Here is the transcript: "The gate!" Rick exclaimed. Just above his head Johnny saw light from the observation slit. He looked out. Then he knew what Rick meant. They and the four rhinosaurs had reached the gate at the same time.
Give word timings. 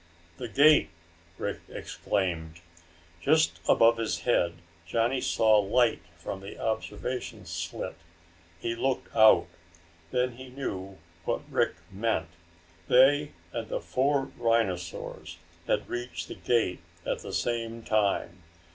"The 0.37 0.47
gate!" 0.47 0.89
Rick 1.37 1.59
exclaimed. 1.69 2.61
Just 3.21 3.59
above 3.69 3.97
his 3.97 4.21
head 4.21 4.55
Johnny 4.87 5.21
saw 5.21 5.59
light 5.59 6.01
from 6.17 6.39
the 6.39 6.57
observation 6.57 7.45
slit. 7.45 7.93
He 8.59 8.73
looked 8.73 9.15
out. 9.15 9.45
Then 10.09 10.37
he 10.37 10.49
knew 10.49 10.97
what 11.25 11.47
Rick 11.51 11.75
meant. 11.91 12.29
They 12.87 13.33
and 13.53 13.69
the 13.69 13.79
four 13.79 14.31
rhinosaurs 14.39 15.37
had 15.67 15.87
reached 15.87 16.29
the 16.29 16.33
gate 16.33 16.79
at 17.05 17.19
the 17.19 17.31
same 17.31 17.83
time. 17.83 18.41